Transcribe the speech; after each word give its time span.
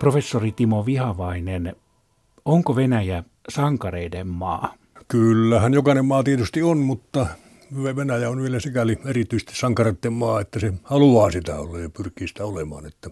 Professori 0.00 0.52
Timo 0.52 0.86
Vihavainen, 0.86 1.76
onko 2.44 2.76
Venäjä 2.76 3.24
sankareiden 3.48 4.26
maa? 4.26 4.74
Kyllähän 5.08 5.74
jokainen 5.74 6.04
maa 6.04 6.22
tietysti 6.22 6.62
on, 6.62 6.78
mutta 6.78 7.26
Venäjä 7.96 8.30
on 8.30 8.42
vielä 8.42 8.60
sikäli 8.60 8.98
erityisesti 9.04 9.56
sankareiden 9.56 10.12
maa, 10.12 10.40
että 10.40 10.60
se 10.60 10.72
haluaa 10.82 11.30
sitä 11.30 11.58
olla 11.58 11.78
ja 11.78 11.90
pyrkii 11.90 12.28
sitä 12.28 12.44
olemaan. 12.44 12.86
Että 12.86 13.10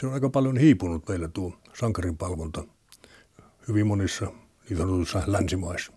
se 0.00 0.06
on 0.06 0.12
aika 0.12 0.30
paljon 0.30 0.56
hiipunut 0.56 1.08
meillä 1.08 1.28
tuo 1.28 1.52
sankarin 1.78 2.16
palvonta 2.16 2.64
hyvin 3.68 3.86
monissa 3.86 4.32
niin 4.68 4.76
sanotuissa 4.78 5.22
länsimaissa. 5.26 5.92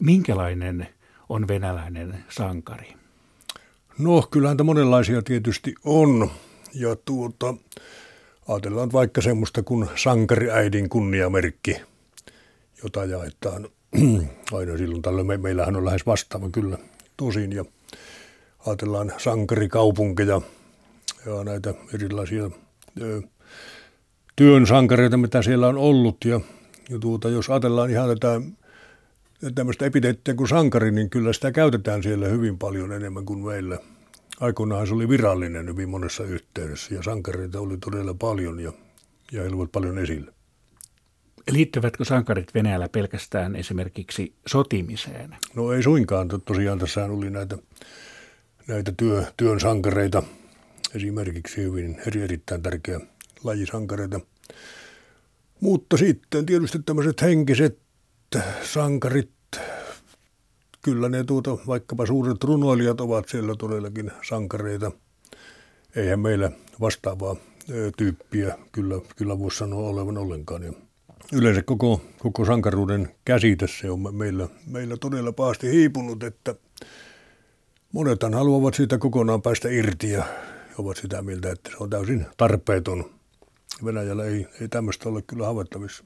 Minkälainen 0.00 0.88
on 1.28 1.48
venäläinen 1.48 2.24
sankari? 2.28 2.94
No, 3.98 4.22
kyllähän 4.30 4.56
monenlaisia 4.64 5.22
tietysti 5.22 5.74
on. 5.84 6.30
Ja 6.74 6.96
tuota, 6.96 7.54
Ajatellaan 8.48 8.92
vaikka 8.92 9.20
semmoista 9.20 9.62
kuin 9.62 9.88
sankariäidin 9.96 10.88
kunniamerkki, 10.88 11.76
jota 12.82 13.04
jaetaan 13.04 13.68
aina 14.52 14.76
silloin 14.78 15.02
tällöin. 15.02 15.26
Me, 15.26 15.36
meillähän 15.36 15.76
on 15.76 15.84
lähes 15.84 16.06
vastaava 16.06 16.50
kyllä 16.50 16.78
tosin 17.16 17.52
ja 17.52 17.64
ajatellaan 18.66 19.12
sankarikaupunkeja 19.18 20.40
ja 21.26 21.44
näitä 21.44 21.74
erilaisia 21.94 22.50
työn 24.36 24.66
sankareita, 24.66 25.16
mitä 25.16 25.42
siellä 25.42 25.68
on 25.68 25.78
ollut. 25.78 26.16
Ja, 26.24 26.40
ja 26.90 26.98
tuota, 26.98 27.28
jos 27.28 27.50
ajatellaan 27.50 27.90
ihan 27.90 28.08
tätä 28.08 28.40
tämmöistä 29.54 29.86
epiteettiä 29.86 30.34
kuin 30.34 30.48
sankari, 30.48 30.90
niin 30.90 31.10
kyllä 31.10 31.32
sitä 31.32 31.52
käytetään 31.52 32.02
siellä 32.02 32.28
hyvin 32.28 32.58
paljon 32.58 32.92
enemmän 32.92 33.24
kuin 33.24 33.44
meillä– 33.44 33.78
aikoinaan 34.40 34.86
se 34.86 34.94
oli 34.94 35.08
virallinen 35.08 35.68
hyvin 35.68 35.88
monessa 35.88 36.24
yhteydessä 36.24 36.94
ja 36.94 37.02
sankareita 37.02 37.60
oli 37.60 37.76
todella 37.76 38.14
paljon 38.14 38.60
ja, 38.60 38.72
ja 39.32 39.42
he 39.42 39.48
olivat 39.48 39.72
paljon 39.72 39.98
esillä. 39.98 40.32
Liittyvätkö 41.50 42.04
sankarit 42.04 42.54
Venäjällä 42.54 42.88
pelkästään 42.88 43.56
esimerkiksi 43.56 44.34
sotimiseen? 44.46 45.36
No 45.54 45.72
ei 45.72 45.82
suinkaan. 45.82 46.28
Tosiaan 46.44 46.78
tässä 46.78 47.04
oli 47.04 47.30
näitä, 47.30 47.58
näitä 48.68 48.92
työ, 48.96 49.24
työn 49.36 49.60
sankareita, 49.60 50.22
esimerkiksi 50.94 51.56
hyvin 51.62 52.00
eri, 52.06 52.22
erittäin 52.22 52.62
tärkeä 52.62 53.00
lajisankareita. 53.44 54.20
Mutta 55.60 55.96
sitten 55.96 56.46
tietysti 56.46 56.78
tämmöiset 56.86 57.22
henkiset 57.22 57.78
sankarit, 58.62 59.30
kyllä 60.82 61.08
ne 61.08 61.24
tuota, 61.24 61.58
vaikkapa 61.66 62.06
suuret 62.06 62.44
runoilijat 62.44 63.00
ovat 63.00 63.28
siellä 63.28 63.54
todellakin 63.58 64.10
sankareita. 64.28 64.92
Eihän 65.96 66.20
meillä 66.20 66.50
vastaavaa 66.80 67.36
tyyppiä 67.96 68.58
kyllä, 68.72 69.00
kyllä 69.16 69.38
voisi 69.38 69.58
sanoa 69.58 69.88
olevan 69.88 70.18
ollenkaan. 70.18 70.62
Ja 70.62 70.72
yleensä 71.32 71.62
koko, 71.62 72.00
koko 72.18 72.44
sankaruuden 72.44 73.08
käsite 73.24 73.66
se 73.80 73.90
on 73.90 74.14
meillä, 74.14 74.48
meillä 74.66 74.96
todella 74.96 75.32
pahasti 75.32 75.70
hiipunut, 75.70 76.22
että 76.22 76.54
monethan 77.92 78.34
haluavat 78.34 78.74
siitä 78.74 78.98
kokonaan 78.98 79.42
päästä 79.42 79.68
irti 79.68 80.10
ja 80.10 80.24
ovat 80.78 80.96
sitä 80.96 81.22
mieltä, 81.22 81.52
että 81.52 81.70
se 81.70 81.76
on 81.80 81.90
täysin 81.90 82.26
tarpeeton. 82.36 83.10
Venäjällä 83.84 84.24
ei, 84.24 84.46
ei 84.60 84.68
tämmöistä 84.68 85.08
ole 85.08 85.22
kyllä 85.22 85.46
havaittavissa. 85.46 86.04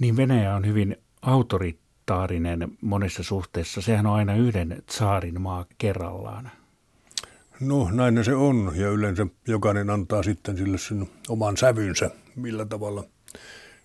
Niin 0.00 0.16
Venäjä 0.16 0.54
on 0.54 0.66
hyvin 0.66 0.96
autorit 1.22 1.84
autoritaarinen 2.10 2.78
monessa 2.80 3.22
suhteessa. 3.22 3.80
Sehän 3.80 4.06
on 4.06 4.14
aina 4.14 4.36
yhden 4.36 4.82
tsaarin 4.86 5.40
maa 5.40 5.66
kerrallaan. 5.78 6.50
No 7.60 7.90
näin 7.90 8.24
se 8.24 8.34
on 8.34 8.72
ja 8.74 8.88
yleensä 8.90 9.26
jokainen 9.48 9.90
antaa 9.90 10.22
sitten 10.22 10.56
sille 10.56 10.78
sen 10.78 11.08
oman 11.28 11.56
sävynsä, 11.56 12.10
millä 12.36 12.64
tavalla 12.64 13.04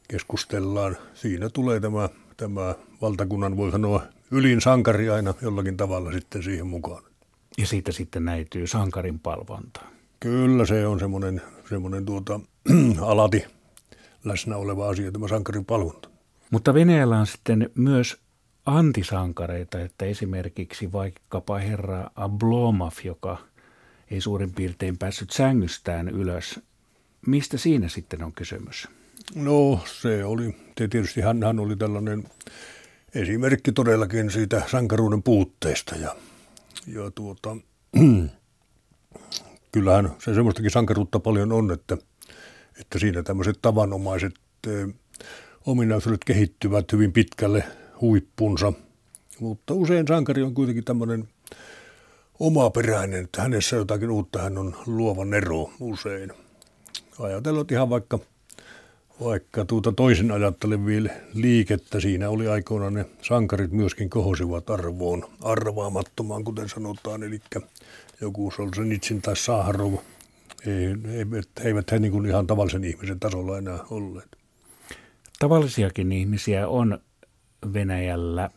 keskustellaan. 0.08 0.98
Siinä 1.14 1.50
tulee 1.50 1.80
tämä, 1.80 2.10
tämä 2.38 2.76
valtakunnan, 3.02 3.58
voi 3.58 3.72
sanoa, 3.72 4.04
ylin 4.32 4.62
sankari 4.62 5.10
aina 5.10 5.34
jollakin 5.42 5.78
tavalla 5.78 6.12
sitten 6.12 6.44
siihen 6.44 6.68
mukaan. 6.68 7.04
Ja 7.58 7.68
siitä 7.68 7.92
sitten 7.92 8.26
näytyy 8.26 8.68
sankarin 8.68 9.20
palvonta. 9.20 9.82
Kyllä 10.20 10.66
se 10.66 10.88
on 10.88 11.00
semmoinen, 11.00 11.42
semmoinen 11.70 12.06
tuota, 12.06 12.40
alati 13.02 13.46
läsnä 14.24 14.58
oleva 14.58 14.90
asia, 14.90 15.12
tämä 15.12 15.28
sankarin 15.28 15.66
palvonta. 15.66 16.10
Mutta 16.52 16.74
Venäjällä 16.74 17.20
on 17.20 17.28
sitten 17.28 17.70
myös 17.76 18.18
antisankareita, 18.66 19.80
että 19.80 20.06
esimerkiksi 20.06 20.92
vaikkapa 20.92 21.58
herra 21.58 22.10
Ablomov, 22.16 22.92
joka 23.04 23.38
ei 24.12 24.22
suurin 24.22 24.54
piirtein 24.54 24.98
päässyt 24.98 25.30
sängystään 25.30 26.10
ylös. 26.10 26.60
Mistä 27.26 27.58
siinä 27.58 27.88
sitten 27.88 28.24
on 28.24 28.34
kysymys? 28.34 28.88
No 29.36 29.80
se 30.02 30.26
oli, 30.26 30.56
tietysti 30.76 31.22
hän, 31.22 31.44
hän 31.44 31.60
oli 31.60 31.76
tällainen 31.76 32.24
esimerkki 33.16 33.72
todellakin 33.72 34.32
siitä 34.32 34.62
sankaruuden 34.68 35.24
puutteesta 35.24 35.96
ja, 35.96 36.16
ja 36.94 37.12
tuota, 37.16 37.58
kyllähän 39.72 40.12
se 40.20 40.34
semmoistakin 40.34 40.72
sankaruutta 40.72 41.20
paljon 41.20 41.52
on, 41.52 41.72
että, 41.72 41.98
että 42.80 43.00
siinä 43.00 43.24
tämmöiset 43.24 43.60
tavanomaiset 43.62 44.34
ominaisuudet 45.66 46.24
kehittyvät 46.26 46.92
hyvin 46.92 47.14
pitkälle 47.14 47.64
huippunsa. 48.02 48.74
Mutta 49.40 49.74
usein 49.74 50.08
sankari 50.08 50.44
on 50.44 50.54
kuitenkin 50.54 50.84
tämmöinen 50.84 51.30
omaperäinen, 52.40 53.24
että 53.24 53.42
hänessä 53.42 53.76
jotakin 53.76 54.12
uutta, 54.12 54.42
hän 54.42 54.58
on 54.58 54.76
luova 54.86 55.26
nero 55.26 55.72
usein. 55.80 56.34
Ajatellaan 57.20 57.66
ihan 57.72 57.90
vaikka, 57.90 58.20
vaikka 59.24 59.66
tuota 59.66 59.92
toisen 59.92 60.32
ajattelevia 60.32 61.12
liikettä, 61.34 62.00
siinä 62.00 62.30
oli 62.30 62.48
aikoinaan 62.48 62.94
ne 62.94 63.06
sankarit 63.22 63.72
myöskin 63.72 64.10
kohosivat 64.10 64.70
arvoon, 64.70 65.26
arvaamattomaan, 65.42 66.44
kuten 66.44 66.70
sanotaan, 66.70 67.24
eli 67.24 67.40
joku 68.22 68.52
Solzhenitsyn 68.56 69.22
tai 69.22 69.36
Saharov, 69.36 69.94
eivät, 70.66 71.50
eivät 71.64 71.92
he 71.92 72.00
niin 72.00 72.12
kuin 72.12 72.26
ihan 72.26 72.48
tavallisen 72.48 72.84
ihmisen 72.84 73.20
tasolla 73.20 73.58
enää 73.58 73.80
olleet. 73.90 74.28
Tavallisiakin 75.40 76.12
ihmisiä 76.12 76.68
on 76.68 77.00
Venäjällä 77.74 78.50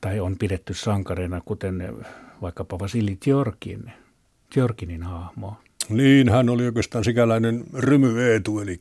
tai 0.00 0.20
on 0.20 0.38
pidetty 0.38 0.74
sankareina, 0.74 1.40
kuten 1.44 2.04
vaikkapa 2.42 2.78
Vasili 2.78 3.16
Tjorkin, 3.20 3.92
Tjorkinin 4.52 5.02
hahmo. 5.02 5.56
Niin, 5.88 6.28
hän 6.28 6.48
oli 6.48 6.66
oikeastaan 6.66 7.04
sikäläinen 7.04 7.64
rymyeetu, 7.74 8.60
eli, 8.60 8.80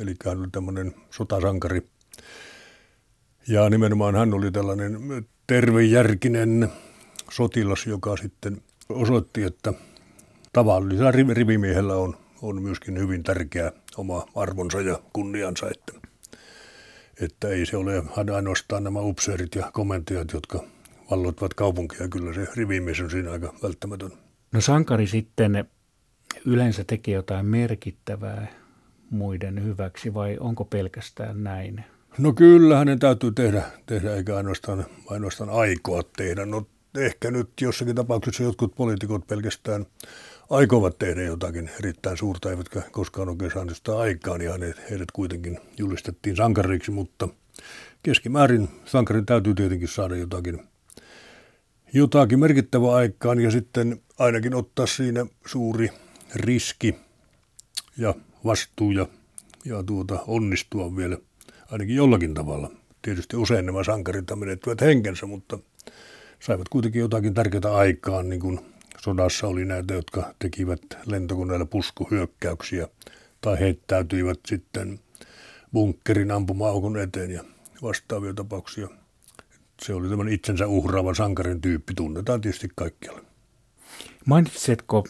eli 0.00 0.14
hän 0.24 0.38
oli 0.38 0.48
tämmöinen 0.52 0.94
sotasankari. 1.10 1.82
Ja 3.48 3.70
nimenomaan 3.70 4.14
hän 4.14 4.34
oli 4.34 4.50
tällainen 4.50 4.98
tervejärkinen 5.46 6.68
sotilas, 7.30 7.86
joka 7.86 8.16
sitten 8.16 8.62
osoitti, 8.88 9.42
että 9.42 9.72
tavallisella 10.52 11.10
rivimiehellä 11.10 11.94
on, 11.94 12.16
on 12.42 12.62
myöskin 12.62 12.98
hyvin 12.98 13.22
tärkeä 13.22 13.72
oma 13.96 14.26
arvonsa 14.34 14.80
ja 14.80 15.00
kunniansa, 15.12 15.66
että 15.70 16.10
että 17.20 17.48
ei 17.48 17.66
se 17.66 17.76
ole 17.76 18.02
ainoastaan 18.34 18.84
nämä 18.84 19.00
upseerit 19.00 19.54
ja 19.54 19.70
komentajat, 19.72 20.32
jotka 20.32 20.64
valloittavat 21.10 21.54
kaupunkia. 21.54 22.08
Kyllä 22.08 22.34
se 22.34 22.46
rivimies 22.56 23.00
on 23.00 23.10
siinä 23.10 23.30
aika 23.30 23.54
välttämätön. 23.62 24.12
No 24.52 24.60
sankari 24.60 25.06
sitten 25.06 25.64
yleensä 26.46 26.84
tekee 26.84 27.14
jotain 27.14 27.46
merkittävää 27.46 28.59
muiden 29.10 29.64
hyväksi 29.64 30.14
vai 30.14 30.36
onko 30.40 30.64
pelkästään 30.64 31.44
näin? 31.44 31.84
No 32.18 32.32
kyllä 32.32 32.76
hänen 32.76 32.98
täytyy 32.98 33.32
tehdä, 33.32 33.62
tehdä 33.86 34.14
eikä 34.14 34.36
ainoastaan, 34.36 34.86
ainoastaan 35.06 35.50
aikoa 35.50 36.02
tehdä. 36.16 36.46
No 36.46 36.66
ehkä 36.98 37.30
nyt 37.30 37.48
jossakin 37.60 37.94
tapauksessa 37.94 38.42
jotkut 38.42 38.74
poliitikot 38.74 39.26
pelkästään 39.26 39.86
aikovat 40.50 40.98
tehdä 40.98 41.22
jotakin 41.22 41.70
erittäin 41.78 42.16
suurta, 42.16 42.50
eivätkä 42.50 42.82
koskaan 42.90 43.28
oikein 43.28 43.50
saaneet 43.50 43.76
sitä 43.76 43.98
aikaan, 43.98 44.40
ja 44.40 44.54
heidät 44.90 45.10
kuitenkin 45.12 45.58
julistettiin 45.78 46.36
sankariksi, 46.36 46.90
mutta 46.90 47.28
keskimäärin 48.02 48.68
sankarin 48.84 49.26
täytyy 49.26 49.54
tietenkin 49.54 49.88
saada 49.88 50.16
jotakin, 50.16 50.62
jotakin 51.92 52.40
merkittävää 52.40 52.94
aikaan, 52.94 53.40
ja 53.40 53.50
sitten 53.50 54.00
ainakin 54.18 54.54
ottaa 54.54 54.86
siinä 54.86 55.26
suuri 55.46 55.90
riski 56.34 56.94
ja 57.96 58.14
vastuu 58.44 58.90
ja, 58.90 59.06
ja 59.64 59.82
tuota, 59.82 60.18
onnistua 60.26 60.96
vielä 60.96 61.18
ainakin 61.70 61.96
jollakin 61.96 62.34
tavalla. 62.34 62.70
Tietysti 63.02 63.36
usein 63.36 63.66
nämä 63.66 63.84
sankarit 63.84 64.24
menettivät 64.34 64.80
henkensä, 64.80 65.26
mutta 65.26 65.58
saivat 66.40 66.68
kuitenkin 66.68 67.00
jotakin 67.00 67.34
tärkeää 67.34 67.74
aikaan, 67.74 68.28
niin 68.28 68.40
kuin 68.40 68.60
sodassa 69.00 69.46
oli 69.46 69.64
näitä, 69.64 69.94
jotka 69.94 70.34
tekivät 70.38 70.80
lentokoneella 71.06 71.66
puskuhyökkäyksiä 71.66 72.88
tai 73.40 73.60
heittäytyivät 73.60 74.40
sitten 74.46 75.00
bunkkerin 75.72 76.30
ampuma-aukon 76.30 76.98
eteen 76.98 77.30
ja 77.30 77.44
vastaavia 77.82 78.34
tapauksia. 78.34 78.88
Se 79.82 79.94
oli 79.94 80.08
tämän 80.08 80.28
itsensä 80.28 80.66
uhraavan 80.66 81.14
sankarin 81.14 81.60
tyyppi, 81.60 81.94
tunnetaan 81.94 82.40
tietysti 82.40 82.68
kaikkialla. 82.76 83.20
Mainitsetko 84.26 85.04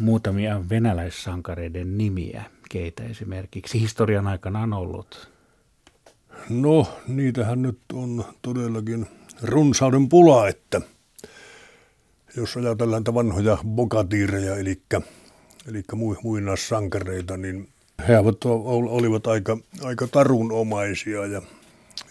muutamia 0.00 0.64
venäläissankareiden 0.70 1.98
nimiä, 1.98 2.44
keitä 2.70 3.04
esimerkiksi 3.04 3.80
historian 3.80 4.26
aikana 4.26 4.60
on 4.60 4.72
ollut? 4.72 5.30
No, 6.50 6.86
niitähän 7.08 7.62
nyt 7.62 7.78
on 7.92 8.24
todellakin 8.42 9.06
runsauden 9.42 10.08
pula, 10.08 10.48
että 10.48 10.80
jos 12.36 12.56
ajatellaan 12.56 13.02
näitä 13.02 13.14
vanhoja 13.14 13.58
bokatiireja, 13.68 14.56
eli, 14.56 14.82
eli 15.68 15.82
muinaissankareita, 16.22 17.36
niin 17.36 17.68
he 18.08 18.18
olivat 18.68 19.26
aika, 19.26 19.58
aika 19.82 20.06
tarunomaisia 20.06 21.26
ja 21.26 21.42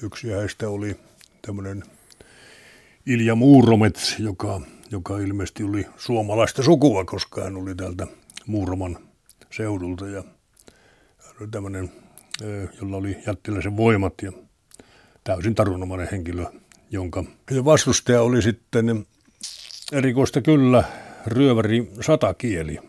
yksi 0.03 0.31
heistä 0.31 0.69
oli 0.69 0.95
tämmöinen 1.41 1.83
Ilja 3.05 3.35
Muuromets, 3.35 4.19
joka, 4.19 4.61
joka 4.91 5.19
ilmeisesti 5.19 5.63
oli 5.63 5.85
suomalaista 5.97 6.63
sukua, 6.63 7.05
koska 7.05 7.43
hän 7.43 7.57
oli 7.57 7.75
täältä 7.75 8.07
Muuroman 8.47 8.97
seudulta 9.51 10.07
ja 10.07 10.23
tämmöinen, 11.51 11.91
jolla 12.81 12.97
oli 12.97 13.17
jättiläisen 13.27 13.77
voimat 13.77 14.13
ja 14.21 14.31
täysin 15.23 15.55
tarunomainen 15.55 16.07
henkilö, 16.11 16.45
jonka 16.91 17.23
vastustaja 17.65 18.21
oli 18.21 18.41
sitten 18.41 19.05
erikoista 19.91 20.41
kyllä 20.41 20.83
ryöväri 21.27 21.91
satakieli. 22.01 22.79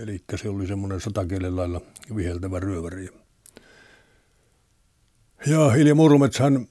Eli 0.00 0.20
se 0.36 0.48
oli 0.48 0.66
semmoinen 0.66 1.00
satakielen 1.00 1.56
lailla 1.56 1.80
viheltävä 2.16 2.60
ryöväri. 2.60 3.08
Ja 5.46 5.70
Hilja 5.70 5.94
Murmets 5.94 6.38
hän 6.38 6.66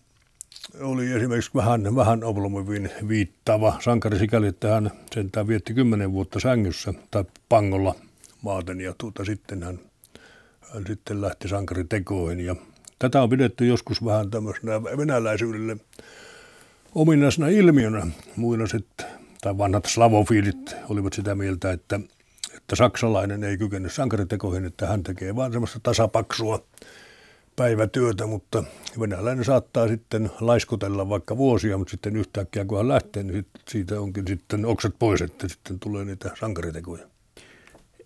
oli 0.82 1.12
esimerkiksi 1.12 1.52
vähän, 1.56 1.96
vähän 1.96 2.24
Oblomovin 2.24 2.92
viittaava 3.08 3.78
sankari 3.80 4.20
sikäli, 4.20 4.48
että 4.48 4.74
hän 4.74 4.92
sentään 5.16 5.48
vietti 5.48 5.74
kymmenen 5.74 6.12
vuotta 6.12 6.40
sängyssä 6.40 6.94
tai 7.12 7.26
pangolla 7.50 7.96
maaten 8.42 8.82
ja 8.82 8.94
tuota, 8.98 9.26
sitten 9.26 9.64
hän, 9.64 9.80
hän 10.76 10.84
sitten 10.88 11.22
lähti 11.22 11.48
sankaritekoihin 11.48 12.46
ja 12.46 12.56
tätä 13.00 13.22
on 13.22 13.30
pidetty 13.30 13.66
joskus 13.66 14.06
vähän 14.06 14.32
tämmöisenä 14.32 14.84
venäläisyydelle 14.84 15.78
ominaisena 16.96 17.48
ilmiönä. 17.48 18.08
Muinaiset 18.36 19.06
tai 19.42 19.58
vanhat 19.58 19.86
slavofiilit 19.86 20.76
olivat 20.90 21.14
sitä 21.14 21.36
mieltä, 21.36 21.72
että, 21.72 22.00
että 22.56 22.76
saksalainen 22.76 23.44
ei 23.44 23.58
kykene 23.58 23.90
sankaritekoihin, 23.90 24.66
että 24.66 24.88
hän 24.88 25.04
tekee 25.04 25.36
vaan 25.36 25.52
semmoista 25.52 25.80
tasapaksua 25.84 26.64
päivätyötä, 27.56 28.26
mutta 28.26 28.64
venäläinen 29.00 29.46
saattaa 29.46 29.88
sitten 29.88 30.32
laiskutella 30.40 31.10
vaikka 31.10 31.38
vuosia, 31.38 31.78
mutta 31.78 31.92
sitten 31.92 32.16
yhtäkkiä 32.16 32.66
kun 32.66 32.78
hän 32.78 32.88
lähtee, 32.88 33.24
niin 33.24 33.46
siitä 33.70 34.02
onkin 34.02 34.28
sitten 34.28 34.66
oksat 34.66 34.94
pois, 35.00 35.22
että 35.22 35.48
sitten 35.48 35.80
tulee 35.80 36.06
niitä 36.06 36.32
sankaritekoja. 36.40 37.15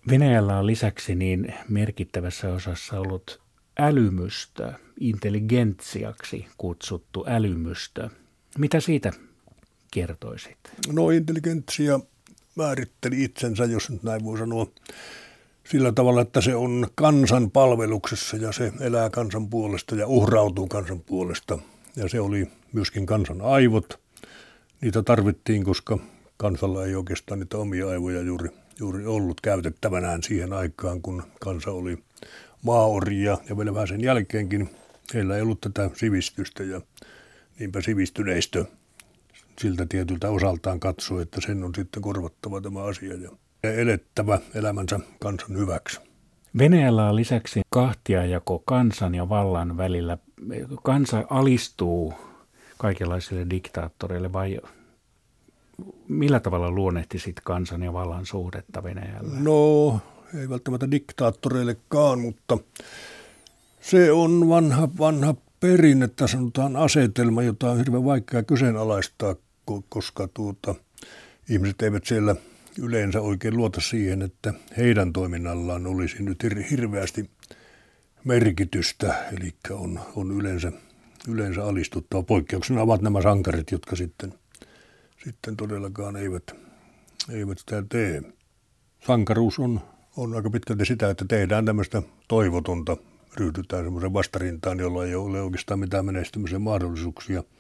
Venäjällä 0.09 0.57
on 0.57 0.67
lisäksi 0.67 1.15
niin 1.15 1.53
merkittävässä 1.69 2.53
osassa 2.53 2.99
ollut 2.99 3.41
älymystö, 3.79 4.73
intelligentsiaksi 4.99 6.47
kutsuttu 6.57 7.25
älymystö. 7.27 8.09
Mitä 8.57 8.79
siitä 8.79 9.11
kertoisit? 9.91 10.57
No 10.93 11.09
intelligentsia 11.09 11.99
määritteli 12.55 13.23
itsensä, 13.23 13.65
jos 13.65 13.89
nyt 13.89 14.03
näin 14.03 14.23
voi 14.23 14.37
sanoa, 14.37 14.67
sillä 15.71 15.91
tavalla, 15.91 16.21
että 16.21 16.41
se 16.41 16.55
on 16.55 16.87
kansan 16.95 17.51
palveluksessa 17.51 18.37
ja 18.37 18.51
se 18.51 18.73
elää 18.79 19.09
kansan 19.09 19.49
puolesta 19.49 19.95
ja 19.95 20.07
uhrautuu 20.07 20.67
kansan 20.67 20.99
puolesta. 20.99 21.59
Ja 21.95 22.09
se 22.09 22.19
oli 22.19 22.47
myöskin 22.73 23.05
kansan 23.05 23.41
aivot. 23.41 23.99
Niitä 24.81 25.03
tarvittiin, 25.03 25.63
koska 25.63 25.97
kansalla 26.41 26.85
ei 26.85 26.95
oikeastaan 26.95 27.39
niitä 27.39 27.57
omia 27.57 27.89
aivoja 27.89 28.21
juuri, 28.21 28.49
juuri 28.79 29.05
ollut 29.05 29.41
käytettävänään 29.41 30.23
siihen 30.23 30.53
aikaan, 30.53 31.01
kun 31.01 31.23
kansa 31.39 31.71
oli 31.71 31.97
maaoria 32.63 33.37
ja 33.49 33.57
vielä 33.57 33.73
vähän 33.73 33.87
sen 33.87 34.01
jälkeenkin. 34.01 34.69
Heillä 35.13 35.35
ei 35.35 35.41
ollut 35.41 35.61
tätä 35.61 35.89
sivistystä 35.93 36.63
ja 36.63 36.81
niinpä 37.59 37.81
sivistyneistö 37.81 38.65
siltä 39.61 39.85
tietyltä 39.89 40.29
osaltaan 40.29 40.79
katsoo, 40.79 41.19
että 41.19 41.41
sen 41.41 41.63
on 41.63 41.75
sitten 41.75 42.01
korvattava 42.01 42.61
tämä 42.61 42.83
asia 42.83 43.13
ja 43.13 43.29
elettävä 43.63 44.39
elämänsä 44.55 44.99
kansan 45.19 45.57
hyväksi. 45.57 45.99
Venäjällä 46.57 47.09
on 47.09 47.15
lisäksi 47.15 47.61
kahtiajako 47.69 48.59
kansan 48.65 49.15
ja 49.15 49.29
vallan 49.29 49.77
välillä. 49.77 50.17
Kansa 50.83 51.25
alistuu 51.29 52.13
kaikenlaisille 52.77 53.49
diktaattoreille 53.49 54.33
vai 54.33 54.59
millä 56.09 56.39
tavalla 56.39 56.71
luonnehtisit 56.71 57.35
kansan 57.43 57.83
ja 57.83 57.93
vallan 57.93 58.25
suhdetta 58.25 58.83
Venäjällä? 58.83 59.39
No, 59.39 59.99
ei 60.39 60.49
välttämättä 60.49 60.91
diktaattoreillekaan, 60.91 62.19
mutta 62.19 62.57
se 63.81 64.11
on 64.11 64.49
vanha, 64.49 64.89
vanha 64.99 65.35
perinne, 65.59 66.09
sanotaan 66.25 66.75
asetelma, 66.75 67.43
jota 67.43 67.71
on 67.71 67.77
hirveän 67.77 68.05
vaikea 68.05 68.43
kyseenalaistaa, 68.43 69.35
koska 69.89 70.27
tuota, 70.33 70.75
ihmiset 71.49 71.81
eivät 71.81 72.05
siellä 72.05 72.35
yleensä 72.81 73.21
oikein 73.21 73.57
luota 73.57 73.81
siihen, 73.81 74.21
että 74.21 74.53
heidän 74.77 75.13
toiminnallaan 75.13 75.87
olisi 75.87 76.23
nyt 76.23 76.43
hirveästi 76.71 77.29
merkitystä, 78.23 79.15
eli 79.37 79.53
on, 79.71 79.99
on 80.15 80.31
yleensä, 80.31 80.71
yleensä 81.27 81.65
alistuttava. 81.65 82.23
Poikkeuksena 82.23 82.81
ovat 82.81 83.01
nämä 83.01 83.21
sankarit, 83.21 83.71
jotka 83.71 83.95
sitten, 83.95 84.33
sitten 85.23 85.57
todellakaan 85.57 86.15
eivät, 86.15 86.55
eivät 87.29 87.57
sitä 87.57 87.83
tee. 87.89 88.21
Sankaruus 89.07 89.59
on, 89.59 89.81
on 90.17 90.33
aika 90.33 90.49
pitkälti 90.49 90.85
sitä, 90.85 91.09
että 91.09 91.25
tehdään 91.27 91.65
tämmöistä 91.65 92.01
toivotonta, 92.27 92.97
ryhdytään 93.37 93.83
semmoisen 93.83 94.13
vastarintaan, 94.13 94.79
jolla 94.79 95.05
ei 95.05 95.15
ole 95.15 95.41
oikeastaan 95.41 95.79
mitään 95.79 96.05
menestymisen 96.05 96.61
mahdollisuuksia– 96.61 97.43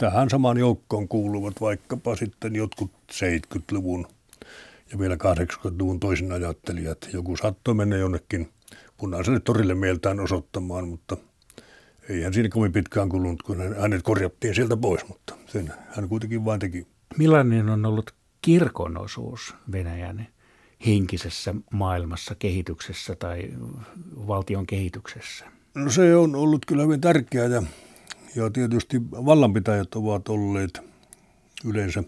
tähän 0.00 0.30
samaan 0.30 0.58
joukkoon 0.58 1.08
kuuluvat 1.08 1.60
vaikkapa 1.60 2.16
sitten 2.16 2.56
jotkut 2.56 2.90
70-luvun 3.12 4.06
ja 4.92 4.98
vielä 4.98 5.14
80-luvun 5.14 6.00
toisin 6.00 6.32
ajattelijat. 6.32 7.08
Joku 7.12 7.36
saattoi 7.36 7.74
mennä 7.74 7.96
jonnekin 7.96 8.48
punaiselle 8.96 9.40
torille 9.40 9.74
mieltään 9.74 10.20
osoittamaan, 10.20 10.88
mutta 10.88 11.16
eihän 12.10 12.34
siinä 12.34 12.48
kovin 12.48 12.72
pitkään 12.72 13.08
kulunut, 13.08 13.42
kun 13.42 13.76
hänet 13.80 14.02
korjattiin 14.02 14.54
sieltä 14.54 14.76
pois, 14.76 15.08
mutta 15.08 15.34
sen 15.46 15.72
hän 15.90 16.08
kuitenkin 16.08 16.44
vain 16.44 16.60
teki. 16.60 16.86
Millainen 17.18 17.68
on 17.68 17.86
ollut 17.86 18.14
kirkon 18.42 18.98
osuus 18.98 19.54
Venäjän 19.72 20.28
henkisessä 20.86 21.54
maailmassa, 21.72 22.34
kehityksessä 22.34 23.16
tai 23.16 23.50
valtion 24.26 24.66
kehityksessä? 24.66 25.44
No 25.74 25.90
se 25.90 26.16
on 26.16 26.36
ollut 26.36 26.66
kyllä 26.66 26.82
hyvin 26.82 27.00
tärkeää 27.00 27.46
ja 27.46 27.62
ja 28.36 28.50
tietysti 28.50 29.02
vallanpitäjät 29.02 29.94
ovat 29.94 30.28
olleet 30.28 30.80
yleensä 31.64 32.04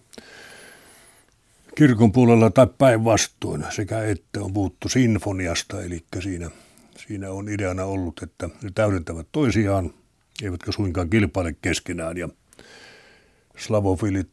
kirkon 1.74 2.12
puolella 2.12 2.50
tai 2.50 2.66
päinvastoin 2.78 3.64
sekä 3.70 4.04
että 4.04 4.40
on 4.40 4.52
puhuttu 4.52 4.88
sinfoniasta, 4.88 5.82
eli 5.82 6.04
siinä, 6.22 6.50
siinä 6.96 7.30
on 7.30 7.48
ideana 7.48 7.84
ollut, 7.84 8.20
että 8.22 8.50
ne 8.62 8.70
täydentävät 8.74 9.26
toisiaan, 9.32 9.94
eivätkä 10.42 10.72
suinkaan 10.72 11.10
kilpaile 11.10 11.56
keskenään. 11.62 12.16
Ja 12.16 12.28
slavofilit 13.56 14.30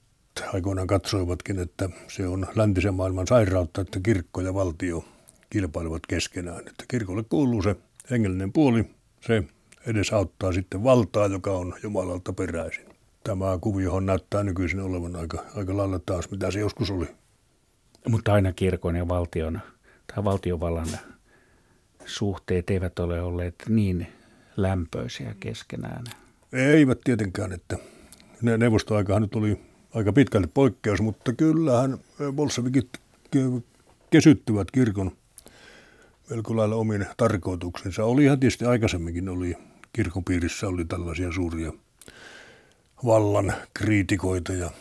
aikoinaan 0.54 0.88
katsoivatkin, 0.88 1.60
että 1.60 1.90
se 2.08 2.28
on 2.28 2.48
läntisen 2.56 2.94
maailman 2.94 3.28
sairautta, 3.28 3.82
että 3.82 4.00
kirkko 4.00 4.42
ja 4.42 4.54
valtio 4.54 5.06
kilpailevat 5.50 6.06
keskenään. 6.08 6.60
Että 6.60 6.84
kirkolle 6.88 7.24
kuuluu 7.24 7.62
se 7.62 7.76
hengellinen 8.12 8.54
puoli, 8.54 8.86
se 9.28 9.44
edesauttaa 9.88 10.54
sitten 10.54 10.84
valtaa, 10.84 11.28
joka 11.28 11.52
on 11.52 11.74
Jumalalta 11.84 12.34
peräisin. 12.34 12.86
Tämä 13.24 13.58
kuviohan 13.62 14.06
näyttää 14.06 14.44
nykyisin 14.44 14.80
olevan 14.80 15.16
aika, 15.16 15.46
aika 15.56 15.78
lailla 15.78 16.00
taas, 16.00 16.32
mitä 16.32 16.52
se 16.52 16.60
joskus 16.60 16.92
oli. 16.92 17.08
Mutta 18.10 18.34
aina 18.34 18.54
kirkon 18.54 18.96
ja 18.96 19.08
valtion 19.08 19.60
tai 20.16 20.24
valtiovallan 20.24 20.88
suhteet 22.10 22.70
eivät 22.70 23.00
ole 23.00 23.22
olleet 23.22 23.56
niin 23.70 24.08
lämpöisiä 24.58 25.36
keskenään. 25.40 26.04
Eivät 26.54 27.02
tietenkään, 27.04 27.52
että 27.52 27.78
ne 28.42 28.58
neuvostoaikahan 28.58 29.22
nyt 29.22 29.36
oli 29.36 29.60
aika 29.94 30.14
pitkälti 30.14 30.48
poikkeus, 30.54 31.02
mutta 31.02 31.34
kyllähän 31.34 31.98
bolshevikit 32.34 32.90
kesyttyvät 34.10 34.72
kirkon 34.72 35.12
melko 36.30 36.58
lailla 36.58 36.76
omin 36.76 37.06
tarkoituksensa. 37.18 38.04
Olihan 38.04 38.40
tietysti 38.40 38.66
aikaisemminkin 38.66 39.30
oli 39.30 39.56
kirkon 39.94 40.24
piirissä 40.24 40.68
oli 40.68 40.86
tällaisia 40.86 41.32
suuria 41.32 41.74
vallan 43.06 43.54
kriitikoita 43.74 44.54
ja, 44.54 44.72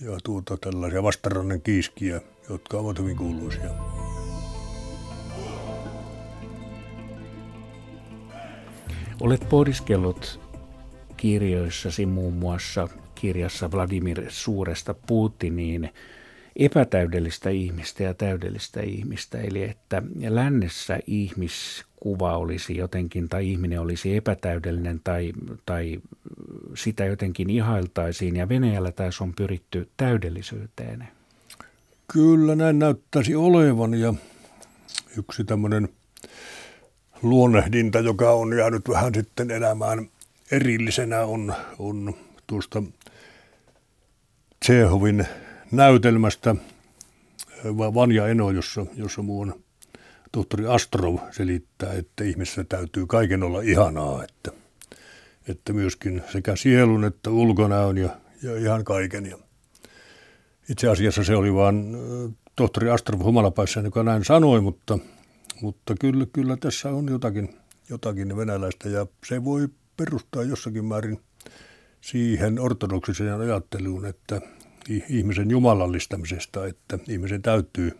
ja 0.00 0.18
tuota, 0.24 0.56
tällaisia 0.56 1.02
vastarannan 1.02 1.60
kiiskiä, 1.60 2.20
jotka 2.48 2.78
ovat 2.78 2.98
hyvin 2.98 3.16
kuuluisia. 3.16 3.70
Olet 9.24 9.48
pohdiskellut 9.48 10.40
kirjoissasi 11.16 12.06
muun 12.06 12.34
muassa 12.34 12.88
kirjassa 13.14 13.70
Vladimir 13.70 14.24
Suuresta 14.28 14.94
Putiniin 14.94 15.90
epätäydellistä 16.56 17.50
ihmistä 17.50 18.02
ja 18.02 18.14
täydellistä 18.14 18.80
ihmistä. 18.80 19.40
Eli 19.40 19.62
että 19.62 20.02
lännessä 20.28 20.98
ihmiskuva 21.06 22.36
olisi 22.36 22.76
jotenkin, 22.76 23.28
tai 23.28 23.50
ihminen 23.50 23.80
olisi 23.80 24.16
epätäydellinen 24.16 25.00
tai, 25.04 25.32
tai 25.66 26.00
sitä 26.74 27.04
jotenkin 27.04 27.50
ihailtaisiin, 27.50 28.36
ja 28.36 28.48
Venäjällä 28.48 28.92
taas 28.92 29.20
on 29.20 29.34
pyritty 29.34 29.88
täydellisyyteen. 29.96 31.08
Kyllä 32.12 32.54
näin 32.54 32.78
näyttäisi 32.78 33.34
olevan, 33.34 33.94
ja 33.94 34.14
yksi 35.18 35.44
tämmöinen 35.44 35.88
luonnehdinta, 37.24 38.00
joka 38.00 38.30
on 38.30 38.58
jäänyt 38.58 38.88
vähän 38.88 39.14
sitten 39.14 39.50
elämään 39.50 40.08
erillisenä, 40.50 41.24
on, 41.24 41.54
on 41.78 42.14
tuosta 42.46 42.82
Tsehovin 44.60 45.26
näytelmästä 45.72 46.56
Vanja 47.64 48.28
Eno, 48.28 48.50
jossa, 48.50 48.86
jossa 48.96 49.22
muun 49.22 49.64
tohtori 50.32 50.66
Astrov 50.66 51.18
selittää, 51.30 51.92
että 51.92 52.24
ihmisessä 52.24 52.64
täytyy 52.64 53.06
kaiken 53.06 53.42
olla 53.42 53.60
ihanaa, 53.60 54.24
että, 54.24 54.50
että 55.48 55.72
myöskin 55.72 56.22
sekä 56.32 56.56
sielun 56.56 57.04
että 57.04 57.30
ulkonäön 57.30 57.98
ja, 57.98 58.08
ja 58.42 58.56
ihan 58.56 58.84
kaiken. 58.84 59.26
Ja 59.26 59.38
itse 60.70 60.88
asiassa 60.88 61.24
se 61.24 61.36
oli 61.36 61.54
vain 61.54 61.96
tohtori 62.56 62.90
Astrov 62.90 63.20
humalapäissään, 63.20 63.86
joka 63.86 64.02
näin 64.02 64.24
sanoi, 64.24 64.60
mutta, 64.60 64.98
mutta 65.60 65.94
kyllä, 66.00 66.26
kyllä 66.32 66.56
tässä 66.56 66.90
on 66.90 67.08
jotakin, 67.08 67.56
jotakin 67.90 68.36
venäläistä 68.36 68.88
ja 68.88 69.06
se 69.26 69.44
voi 69.44 69.68
perustaa 69.96 70.42
jossakin 70.42 70.84
määrin 70.84 71.20
siihen 72.00 72.58
ortodoksiseen 72.58 73.40
ajatteluun, 73.40 74.06
että 74.06 74.40
ihmisen 75.08 75.50
jumalallistamisesta, 75.50 76.66
että 76.66 76.98
ihmisen 77.08 77.42
täytyy 77.42 77.92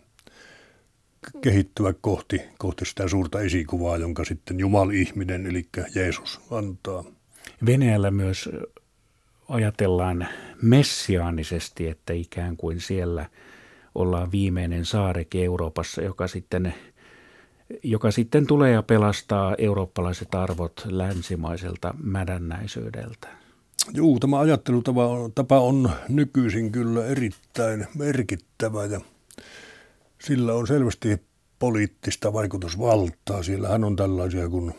kehittyä 1.41 1.93
kohti, 2.01 2.41
kohti 2.57 2.85
sitä 2.85 3.07
suurta 3.07 3.41
esikuvaa, 3.41 3.97
jonka 3.97 4.23
sitten 4.23 4.59
Jumal-ihminen, 4.59 5.45
eli 5.45 5.65
Jeesus, 5.95 6.41
antaa. 6.51 7.03
Venäjällä 7.65 8.11
myös 8.11 8.49
ajatellaan 9.49 10.27
messiaanisesti, 10.61 11.87
että 11.87 12.13
ikään 12.13 12.57
kuin 12.57 12.79
siellä 12.81 13.29
ollaan 13.95 14.31
viimeinen 14.31 14.85
saareke 14.85 15.45
Euroopassa, 15.45 16.01
joka 16.01 16.27
sitten, 16.27 16.73
joka 17.83 18.11
sitten 18.11 18.47
tulee 18.47 18.71
ja 18.71 18.83
pelastaa 18.83 19.55
eurooppalaiset 19.57 20.35
arvot 20.35 20.81
länsimaiselta 20.85 21.93
mädännäisyydeltä. 22.03 23.27
Juu, 23.93 24.19
tämä 24.19 24.39
ajattelutapa 24.39 25.59
on 25.59 25.91
nykyisin 26.09 26.71
kyllä 26.71 27.05
erittäin 27.05 27.87
merkittävä 27.95 28.85
ja 28.85 29.01
sillä 30.21 30.53
on 30.53 30.67
selvästi 30.67 31.21
poliittista 31.59 32.33
vaikutusvaltaa. 32.33 33.43
Siellähän 33.43 33.83
on 33.83 33.95
tällaisia 33.95 34.49
kuin 34.49 34.73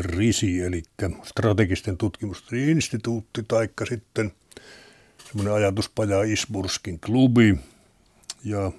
RISI, 0.00 0.60
eli 0.60 0.82
strategisten 1.22 1.96
tutkimusten 1.96 2.58
instituutti, 2.58 3.42
taikka 3.48 3.86
sitten 3.86 4.32
semmoinen 5.28 5.54
ajatuspaja 5.54 6.22
Isburskin 6.22 7.00
klubi, 7.00 7.56
ja 8.44 8.72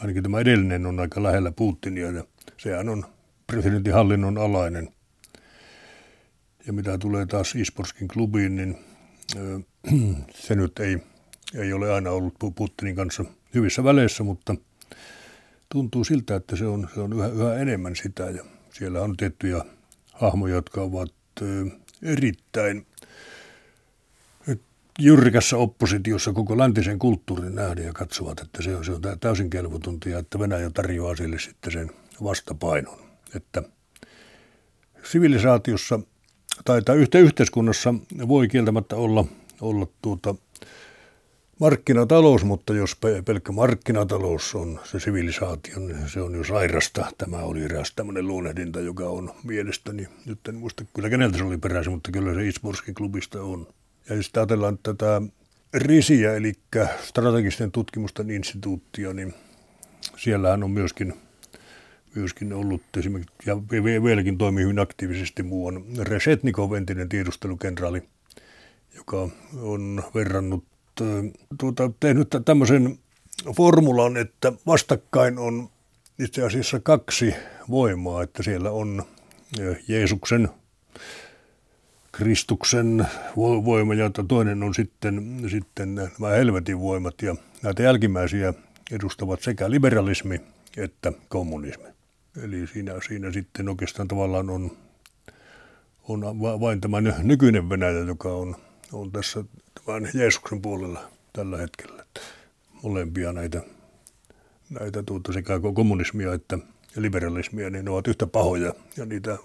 ainakin 0.00 0.22
tämä 0.22 0.40
edellinen 0.40 0.86
on 0.86 1.00
aika 1.00 1.22
lähellä 1.22 1.52
Putinia, 1.52 2.10
ja 2.10 2.24
sehän 2.56 2.88
on 2.88 3.04
presidentinhallinnon 3.46 4.38
alainen– 4.38 4.88
ja 6.66 6.72
mitä 6.72 6.98
tulee 6.98 7.26
taas 7.26 7.54
Isporskin 7.54 8.08
klubiin, 8.08 8.56
niin 8.56 8.78
se 10.46 10.54
nyt 10.54 10.78
ei, 10.78 10.98
ei 11.54 11.72
ole 11.72 11.92
aina 11.92 12.10
ollut 12.10 12.34
Putinin 12.54 12.96
kanssa 12.96 13.24
hyvissä 13.54 13.84
väleissä, 13.84 14.24
mutta 14.24 14.54
tuntuu 15.68 16.04
siltä, 16.04 16.36
että 16.36 16.56
se 16.56 16.66
on, 16.66 16.88
se 16.94 17.00
on 17.00 17.12
yhä, 17.12 17.26
yhä 17.26 17.54
enemmän 17.54 17.96
sitä. 17.96 18.30
Ja 18.30 18.44
siellä 18.70 19.00
on 19.00 19.16
tiettyjä 19.16 19.64
hahmoja, 20.12 20.54
jotka 20.54 20.82
ovat 20.82 21.14
erittäin 22.02 22.86
jyrkässä 25.00 25.56
oppositiossa 25.56 26.32
koko 26.32 26.58
läntisen 26.58 26.98
kulttuurin 26.98 27.54
nähden 27.54 27.84
ja 27.84 27.92
katsovat, 27.92 28.40
että 28.40 28.62
se 28.62 28.76
on, 28.76 28.84
se 28.84 28.92
on 28.92 29.02
täysin 29.20 29.50
kelvotonta 29.50 30.08
ja 30.08 30.18
että 30.18 30.38
Venäjä 30.38 30.70
tarjoaa 30.70 31.16
sille 31.16 31.38
sitten 31.38 31.72
sen 31.72 31.90
vastapainon. 32.24 32.98
Että 33.34 33.62
sivilisaatiossa 35.02 36.00
tai, 36.64 36.82
tai 36.82 37.20
yhteiskunnassa 37.20 37.94
voi 38.28 38.48
kieltämättä 38.48 38.96
olla, 38.96 39.24
olla 39.60 39.86
tuota, 40.02 40.34
markkinatalous, 41.60 42.44
mutta 42.44 42.74
jos 42.74 42.96
pelkkä 43.24 43.52
markkinatalous 43.52 44.54
on 44.54 44.80
se 44.84 45.00
sivilisaatio, 45.00 45.78
niin 45.78 46.08
se 46.08 46.20
on 46.20 46.34
jo 46.34 46.44
sairasta. 46.44 47.12
Tämä 47.18 47.36
oli 47.36 47.62
eräs 47.62 47.92
tämmöinen 47.96 48.28
luonnehdinta, 48.28 48.80
joka 48.80 49.04
on 49.04 49.34
mielestäni, 49.44 50.08
nyt 50.26 50.48
en 50.48 50.54
muista 50.54 50.84
kyllä 50.94 51.10
keneltä 51.10 51.38
se 51.38 51.44
oli 51.44 51.58
peräisin, 51.58 51.92
mutta 51.92 52.10
kyllä 52.10 52.34
se 52.34 52.46
Isborskin 52.46 52.94
klubista 52.94 53.42
on. 53.42 53.66
Ja 54.10 54.22
sitten 54.22 54.40
ajatellaan 54.40 54.78
tätä 54.82 55.22
RISIä, 55.74 56.34
eli 56.34 56.52
strategisten 57.04 57.72
tutkimusten 57.72 58.30
instituuttia, 58.30 59.12
niin 59.12 59.34
siellähän 60.16 60.62
on 60.62 60.70
myöskin– 60.70 61.14
myöskin 62.14 62.52
ollut 62.52 62.82
esimerkiksi, 62.96 63.36
ja 63.46 63.56
vieläkin 64.02 64.38
toimii 64.38 64.64
hyvin 64.64 64.78
aktiivisesti 64.78 65.42
muuan 65.42 65.84
Resetnikov, 65.98 66.72
entinen 66.72 67.08
tiedustelukenraali, 67.08 68.02
joka 68.94 69.28
on 69.62 70.02
verrannut, 70.14 70.64
tuota, 71.58 71.90
tehnyt 72.00 72.28
tämmöisen 72.44 72.98
formulan, 73.56 74.16
että 74.16 74.52
vastakkain 74.66 75.38
on 75.38 75.70
itse 76.18 76.42
asiassa 76.42 76.80
kaksi 76.80 77.34
voimaa, 77.70 78.22
että 78.22 78.42
siellä 78.42 78.70
on 78.70 79.02
Jeesuksen, 79.88 80.48
Kristuksen 82.20 83.06
voima 83.36 83.94
ja 83.94 84.10
toinen 84.28 84.62
on 84.62 84.74
sitten, 84.74 85.40
sitten 85.50 85.94
nämä 85.94 86.28
helvetin 86.36 86.80
voimat 86.80 87.22
ja 87.22 87.36
näitä 87.62 87.82
jälkimmäisiä 87.82 88.54
edustavat 88.92 89.42
sekä 89.42 89.70
liberalismi 89.70 90.40
että 90.76 91.12
kommunismi. 91.28 91.84
Eli 92.42 92.66
siinä, 92.66 92.92
siinä 93.08 93.32
sitten 93.32 93.68
oikeastaan 93.68 94.08
tavallaan 94.08 94.50
on, 94.50 94.70
on 96.08 96.20
vain 96.40 96.80
tämä 96.80 96.98
nykyinen 97.22 97.68
Venäjä, 97.68 97.98
joka 97.98 98.32
on, 98.32 98.56
on 98.92 99.12
tässä 99.12 99.44
tämän 99.84 100.10
Jeesuksen 100.14 100.62
puolella 100.62 101.10
tällä 101.32 101.58
hetkellä. 101.58 102.04
Molempia 102.82 103.32
näitä, 103.32 103.62
näitä 104.70 105.02
tuota, 105.02 105.32
sekä 105.32 105.60
kommunismia 105.74 106.34
että 106.34 106.58
liberalismia, 106.96 107.70
niin 107.70 107.84
ne 107.84 107.90
ovat 107.90 108.08
yhtä 108.08 108.26
pahoja 108.26 108.74
ja 108.96 109.06
niitä 109.06 109.38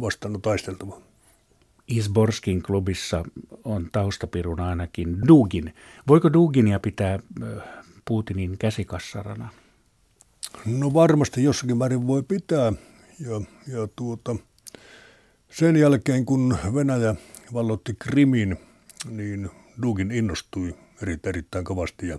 vastaan 0.00 0.34
on 0.34 0.42
taisteltava. 0.42 1.13
Isborskin 1.88 2.62
klubissa 2.62 3.24
on 3.64 3.88
taustapirun 3.92 4.60
ainakin 4.60 5.18
Dugin. 5.28 5.74
Voiko 6.08 6.32
Duginia 6.32 6.80
pitää 6.80 7.18
Putinin 8.04 8.58
käsikassarana? 8.58 9.48
No 10.66 10.94
varmasti 10.94 11.44
jossakin 11.44 11.76
määrin 11.76 12.06
voi 12.06 12.22
pitää. 12.22 12.72
Ja, 13.20 13.40
ja 13.66 13.88
tuota, 13.96 14.36
sen 15.50 15.76
jälkeen 15.76 16.24
kun 16.24 16.56
Venäjä 16.74 17.14
vallotti 17.52 17.94
Krimin, 17.98 18.56
niin 19.10 19.50
Dugin 19.82 20.10
innostui 20.10 20.74
erittäin, 21.26 21.64
kovasti 21.64 22.08
ja 22.08 22.18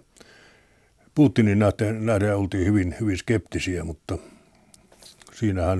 Putinin 1.15 1.59
nähden, 1.59 2.05
nähden 2.05 2.37
oltiin 2.37 2.65
hyvin, 2.65 2.95
hyvin 2.99 3.17
skeptisiä, 3.17 3.83
mutta 3.83 4.17
siinä 5.33 5.71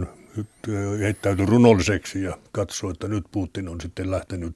heittäytyi 1.00 1.46
runolliseksi 1.46 2.24
ja 2.24 2.38
katsoi, 2.52 2.92
että 2.92 3.08
nyt 3.08 3.26
Putin 3.32 3.70
on 3.70 3.82
sitten 3.82 4.12
lähtenyt 4.12 4.56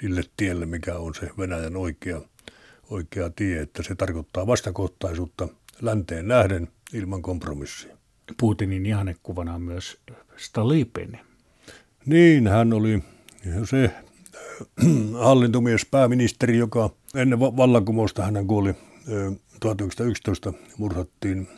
sille 0.00 0.22
tielle, 0.36 0.66
mikä 0.66 0.96
on 0.96 1.14
se 1.14 1.30
Venäjän 1.38 1.76
oikea, 1.76 2.20
oikea 2.90 3.30
tie, 3.30 3.60
että 3.62 3.82
se 3.82 3.94
tarkoittaa 3.94 4.46
vastakohtaisuutta 4.46 5.48
länteen 5.80 6.28
nähden– 6.28 6.68
ilman 6.92 7.22
kompromissia. 7.22 7.96
Putinin 8.40 8.86
ihannekuvana 8.86 9.54
on 9.54 9.62
myös 9.62 9.98
Stalipin. 10.36 11.18
Niin, 12.06 12.48
hän 12.48 12.72
oli 12.72 13.02
se 13.64 13.84
äh, 13.84 13.92
hallintomies, 15.24 15.86
pääministeri, 15.90 16.58
joka 16.58 16.90
ennen 17.14 17.40
vallankumousta 17.40 18.22
hänen 18.22 18.46
kuoli 18.46 18.74
1911 19.60 20.48
äh, 20.48 20.54
murhattiin, 20.78 21.48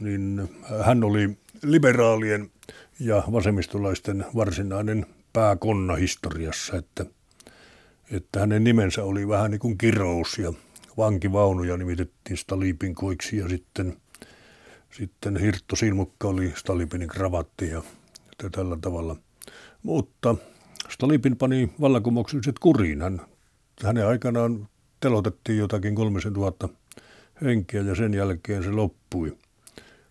niin 0.00 0.48
hän 0.84 1.04
oli 1.04 1.38
liberaalien 1.62 2.50
ja 3.00 3.22
vasemmistolaisten 3.32 4.24
varsinainen 4.34 5.06
pääkonna 5.32 5.94
historiassa, 5.94 6.76
että, 6.76 7.06
että 8.10 8.40
hänen 8.40 8.64
nimensä 8.64 9.04
oli 9.04 9.28
vähän 9.28 9.50
niin 9.50 9.58
kuin 9.58 9.78
kirous 9.78 10.38
ja 10.38 10.52
vankivaunuja 10.96 11.76
nimitettiin 11.76 12.36
Stalipin 12.36 12.94
koiksi 12.94 13.36
ja 13.36 13.48
sitten 13.48 13.96
sitten 14.96 15.36
Hirtto 15.36 15.76
Silmukka 15.76 16.28
oli 16.28 16.52
Stalipinin 16.56 17.08
kravatti 17.08 17.68
ja 17.68 17.82
tällä 18.52 18.76
tavalla. 18.80 19.16
Mutta 19.82 20.34
Stalipin 20.88 21.36
pani 21.36 21.72
vallankumoukselliset 21.80 22.58
kuriin. 22.58 23.02
Hän, 23.02 23.20
hänen 23.84 24.06
aikanaan 24.06 24.68
telotettiin 25.00 25.58
jotakin 25.58 25.94
3000 25.94 26.68
henkeä 27.42 27.82
ja 27.82 27.94
sen 27.94 28.14
jälkeen 28.14 28.62
se 28.62 28.70
loppui 28.70 29.36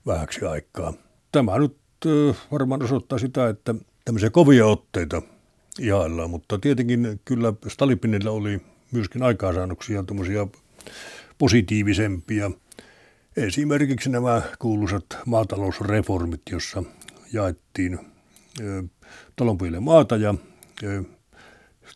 vähäksi 0.05 0.45
aikaa. 0.45 0.93
Tämä 1.31 1.59
nyt 1.59 1.77
varmaan 2.51 2.83
osoittaa 2.83 3.19
sitä, 3.19 3.49
että 3.49 3.75
tämmöisiä 4.05 4.29
kovia 4.29 4.65
otteita 4.65 5.21
ihaillaan, 5.79 6.29
mutta 6.29 6.59
tietenkin 6.59 7.19
kyllä 7.25 7.53
Stalipinilla 7.67 8.31
oli 8.31 8.61
myöskin 8.91 9.23
aikaansaannoksia 9.23 10.03
tuommoisia 10.03 10.47
positiivisempia. 11.37 12.51
Esimerkiksi 13.37 14.09
nämä 14.09 14.41
kuuluisat 14.59 15.05
maatalousreformit, 15.25 16.41
jossa 16.51 16.83
jaettiin 17.33 17.99
talonpojille 19.35 19.79
maata 19.79 20.17
ja 20.17 20.35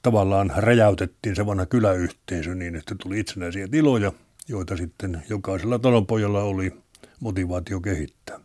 tavallaan 0.02 0.54
räjäytettiin 0.58 1.36
se 1.36 1.46
vanha 1.46 1.66
kyläyhteisö 1.66 2.56
niin, 2.56 2.76
että 2.76 2.96
tuli 3.04 3.20
itsenäisiä 3.20 3.68
tiloja, 3.68 4.12
joita 4.48 4.78
sitten 4.78 5.24
jokaisella 5.30 5.80
talonpojalla 5.80 6.44
oli 6.44 6.74
motivaatio 7.20 7.82
kehittää. 7.82 8.40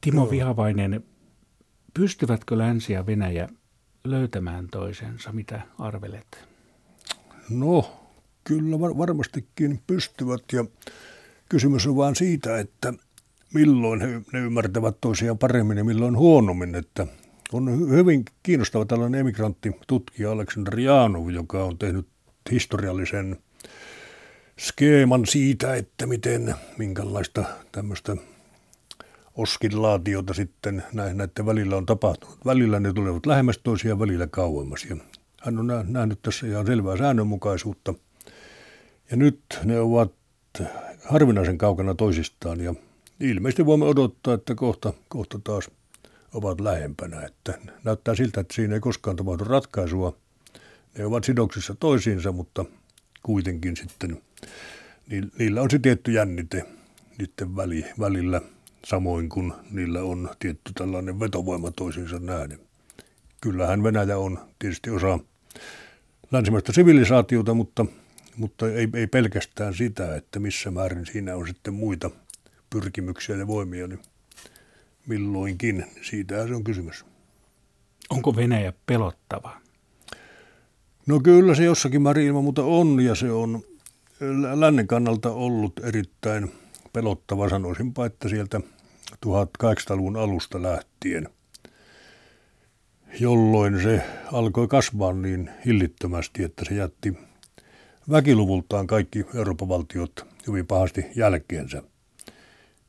Timo 0.00 0.30
Vihavainen, 0.30 1.04
pystyvätkö 1.94 2.58
Länsi 2.58 2.92
ja 2.92 3.06
Venäjä 3.06 3.48
löytämään 4.04 4.68
toisensa? 4.70 5.32
Mitä 5.32 5.60
arvelet? 5.78 6.48
No, 7.50 8.00
kyllä 8.44 8.80
var- 8.80 8.98
varmastikin 8.98 9.82
pystyvät 9.86 10.42
ja 10.52 10.64
kysymys 11.48 11.86
on 11.86 11.96
vain 11.96 12.16
siitä, 12.16 12.58
että 12.58 12.94
milloin 13.54 14.00
he, 14.00 14.20
ne 14.32 14.38
ymmärtävät 14.38 14.96
toisiaan 15.00 15.38
paremmin 15.38 15.78
ja 15.78 15.84
milloin 15.84 16.16
huonommin. 16.16 16.74
Että 16.74 17.06
on 17.52 17.90
hyvin 17.90 18.24
kiinnostava 18.42 18.84
tällainen 18.84 19.20
emigranttitutkija 19.20 20.32
Aleksandr 20.32 20.80
Janov, 20.80 21.30
joka 21.30 21.64
on 21.64 21.78
tehnyt 21.78 22.08
historiallisen 22.50 23.36
skeeman 24.58 25.26
siitä, 25.26 25.74
että 25.74 26.06
miten, 26.06 26.54
minkälaista 26.78 27.44
tämmöistä 27.72 28.16
oskillaatiota 29.38 30.34
sitten 30.34 30.84
näiden 30.92 31.46
välillä 31.46 31.76
on 31.76 31.86
tapahtunut. 31.86 32.38
Välillä 32.44 32.80
ne 32.80 32.92
tulevat 32.92 33.26
lähemmäs 33.26 33.58
toisiaan, 33.58 33.98
välillä 33.98 34.26
kauemmas. 34.26 34.86
Ja 34.90 34.96
hän 35.40 35.58
on 35.58 35.66
nähnyt 35.88 36.22
tässä 36.22 36.46
ihan 36.46 36.66
selvää 36.66 36.96
säännönmukaisuutta. 36.96 37.94
Ja 39.10 39.16
nyt 39.16 39.40
ne 39.64 39.80
ovat 39.80 40.12
harvinaisen 41.04 41.58
kaukana 41.58 41.94
toisistaan 41.94 42.60
ja 42.60 42.74
ilmeisesti 43.20 43.66
voimme 43.66 43.86
odottaa, 43.86 44.34
että 44.34 44.54
kohta, 44.54 44.92
kohta 45.08 45.40
taas 45.44 45.70
ovat 46.34 46.60
lähempänä. 46.60 47.20
Että 47.20 47.58
näyttää 47.84 48.14
siltä, 48.14 48.40
että 48.40 48.54
siinä 48.54 48.74
ei 48.74 48.80
koskaan 48.80 49.16
tapahdu 49.16 49.44
ratkaisua. 49.44 50.16
Ne 50.98 51.06
ovat 51.06 51.24
sidoksissa 51.24 51.74
toisiinsa, 51.80 52.32
mutta 52.32 52.64
kuitenkin 53.22 53.76
sitten 53.76 54.22
niillä 55.38 55.62
on 55.62 55.70
se 55.70 55.78
tietty 55.78 56.12
jännite 56.12 56.64
niiden 57.18 57.56
väli, 57.56 57.84
välillä, 58.00 58.40
samoin 58.88 59.28
kuin 59.28 59.52
niillä 59.70 60.02
on 60.02 60.30
tietty 60.38 60.72
tällainen 60.74 61.20
vetovoima 61.20 61.70
toisiinsa 61.70 62.18
nähden. 62.18 62.60
Kyllähän 63.40 63.82
Venäjä 63.82 64.18
on 64.18 64.38
tietysti 64.58 64.90
osa 64.90 65.18
länsimaista 66.32 66.72
sivilisaatiota, 66.72 67.54
mutta, 67.54 67.86
mutta 68.36 68.68
ei, 68.68 68.88
ei 68.94 69.06
pelkästään 69.06 69.74
sitä, 69.74 70.16
että 70.16 70.38
missä 70.38 70.70
määrin 70.70 71.06
siinä 71.06 71.36
on 71.36 71.46
sitten 71.46 71.74
muita 71.74 72.10
pyrkimyksiä 72.70 73.36
ja 73.36 73.46
voimia, 73.46 73.86
niin 73.86 74.02
milloinkin. 75.06 75.86
Siitä 76.02 76.46
se 76.46 76.54
on 76.54 76.64
kysymys. 76.64 77.04
Onko 78.10 78.36
Venäjä 78.36 78.72
pelottava? 78.86 79.60
No 81.06 81.20
kyllä 81.20 81.54
se 81.54 81.64
jossakin 81.64 82.02
määrin 82.02 82.26
ilman 82.26 82.44
muuta 82.44 82.64
on 82.64 83.00
ja 83.00 83.14
se 83.14 83.32
on 83.32 83.62
lännen 84.54 84.86
kannalta 84.86 85.30
ollut 85.30 85.72
erittäin 85.82 86.52
pelottava, 86.92 87.48
sanoisinpa, 87.48 88.06
että 88.06 88.28
sieltä 88.28 88.60
1800-luvun 89.26 90.16
alusta 90.16 90.62
lähtien, 90.62 91.28
jolloin 93.20 93.82
se 93.82 94.02
alkoi 94.32 94.68
kasvaa 94.68 95.12
niin 95.12 95.50
hillittömästi, 95.66 96.44
että 96.44 96.64
se 96.64 96.74
jätti 96.74 97.14
väkiluvultaan 98.10 98.86
kaikki 98.86 99.26
Euroopan 99.34 99.68
valtiot 99.68 100.26
hyvin 100.46 100.66
pahasti 100.66 101.06
jälkeensä. 101.16 101.82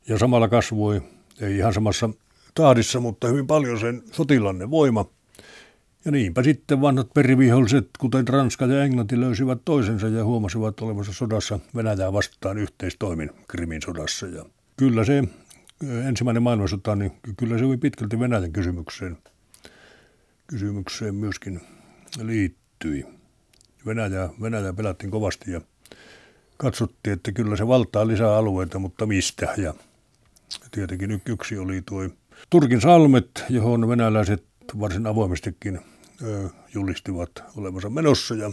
Ja 0.08 0.18
samalla 0.18 0.48
kasvoi, 0.48 1.02
ei 1.40 1.56
ihan 1.56 1.74
samassa 1.74 2.10
tahdissa, 2.54 3.00
mutta 3.00 3.28
hyvin 3.28 3.46
paljon 3.46 3.80
sen 3.80 4.02
sotilanne 4.12 4.70
voima– 4.70 5.04
ja 6.04 6.10
niinpä 6.10 6.42
sitten 6.42 6.80
vanhat 6.80 7.14
periviholliset, 7.14 7.88
kuten 7.98 8.28
Ranska 8.28 8.66
ja 8.66 8.84
Englanti, 8.84 9.20
löysivät 9.20 9.58
toisensa 9.64 10.08
ja 10.08 10.24
huomasivat 10.24 10.80
olevansa 10.80 11.12
sodassa 11.12 11.58
Venäjää 11.76 12.12
vastaan 12.12 12.58
yhteistoimin 12.58 13.30
Krimin 13.48 13.82
sodassa. 13.82 14.26
Ja 14.26 14.44
kyllä 14.76 15.04
se 15.04 15.24
ensimmäinen 16.08 16.42
maailmansota, 16.42 16.96
niin 16.96 17.12
kyllä 17.36 17.58
se 17.58 17.64
hyvin 17.64 17.80
pitkälti 17.80 18.20
Venäjän 18.20 18.52
kysymykseen, 18.52 19.18
kysymykseen 20.46 21.14
myöskin 21.14 21.60
liittyi. 22.22 23.06
Venäjä, 23.86 24.28
Venäjä 24.42 24.72
pelättiin 24.72 25.10
kovasti 25.10 25.52
ja 25.52 25.60
katsottiin, 26.56 27.12
että 27.12 27.32
kyllä 27.32 27.56
se 27.56 27.66
valtaa 27.66 28.06
lisää 28.06 28.36
alueita, 28.36 28.78
mutta 28.78 29.06
mistä. 29.06 29.54
Ja 29.56 29.74
tietenkin 30.70 31.22
yksi 31.26 31.58
oli 31.58 31.82
tuo 31.86 32.08
Turkin 32.50 32.80
salmet, 32.80 33.44
johon 33.48 33.88
venäläiset 33.88 34.44
varsin 34.80 35.06
avoimestikin 35.06 35.80
julistivat 36.74 37.30
olevansa 37.56 37.90
menossa 37.90 38.34
ja, 38.34 38.52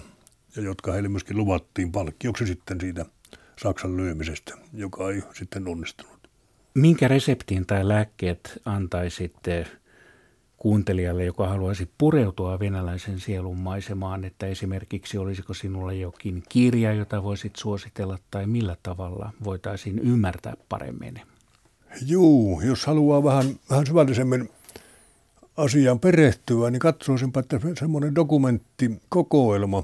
ja 0.56 0.62
jotka 0.62 0.92
heille 0.92 1.10
myöskin 1.10 1.38
luvattiin 1.38 1.92
palkkioksi 1.92 2.48
sitten 2.48 2.82
siitä 2.82 3.06
Saksan 3.62 3.98
lyömisestä, 3.98 4.54
joka 4.74 5.12
ei 5.12 5.24
sitten 5.34 5.68
onnistunut. 5.68 6.16
Minkä 6.78 7.08
reseptin 7.08 7.66
tai 7.66 7.88
lääkkeet 7.88 8.62
antaisitte 8.66 9.68
kuuntelijalle, 10.58 11.26
joka 11.26 11.48
haluaisi 11.48 11.90
pureutua 11.98 12.60
venäläisen 12.60 13.20
sielun 13.20 13.58
maisemaan, 13.58 14.24
että 14.26 14.48
esimerkiksi 14.48 15.18
olisiko 15.18 15.54
sinulla 15.54 15.94
jokin 15.94 16.44
kirja, 16.50 16.94
jota 16.94 17.24
voisit 17.24 17.56
suositella 17.56 18.18
tai 18.32 18.46
millä 18.46 18.78
tavalla 18.84 19.32
voitaisiin 19.44 20.00
ymmärtää 20.00 20.54
paremmin? 20.70 21.22
Juu, 22.06 22.62
jos 22.62 22.86
haluaa 22.86 23.24
vähän, 23.24 23.46
vähän 23.70 23.86
syvällisemmin 23.86 24.50
asiaan 25.58 26.00
perehtyä, 26.00 26.72
niin 26.72 26.80
katsoisinpa, 26.80 27.40
että 27.40 27.60
semmoinen 27.80 28.16
dokumenttikokoelma 28.16 29.84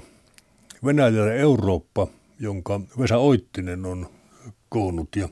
Venäjä 0.84 1.26
ja 1.26 1.34
Eurooppa, 1.34 2.06
jonka 2.40 2.80
Vesa 2.98 3.16
Oittinen 3.18 3.86
on 3.86 4.06
koonnut 4.68 5.16
ja 5.16 5.28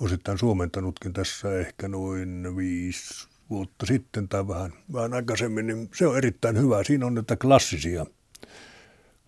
osittain 0.00 0.38
suomentanutkin 0.38 1.12
tässä 1.12 1.58
ehkä 1.58 1.88
noin 1.88 2.56
viisi 2.56 3.28
vuotta 3.50 3.86
sitten 3.86 4.28
tai 4.28 4.48
vähän, 4.48 4.72
vähän 4.92 5.14
aikaisemmin, 5.14 5.66
niin 5.66 5.88
se 5.94 6.06
on 6.06 6.16
erittäin 6.16 6.58
hyvä. 6.58 6.84
Siinä 6.84 7.06
on 7.06 7.14
näitä 7.14 7.36
klassisia 7.36 8.06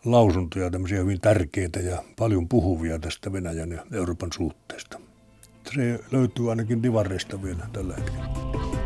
lausuntoja, 0.05 0.71
tämmöisiä 0.71 0.99
hyvin 0.99 1.21
tärkeitä 1.21 1.81
ja 1.81 2.05
paljon 2.19 2.49
puhuvia 2.49 2.99
tästä 2.99 3.33
Venäjän 3.33 3.73
ja 3.73 3.87
Euroopan 3.93 4.33
suhteesta. 4.33 5.01
Se 5.75 6.01
löytyy 6.13 6.51
ainakin 6.51 6.83
divarista 6.83 7.43
vielä 7.43 7.69
tällä 7.73 7.95
hetkellä. 7.95 8.78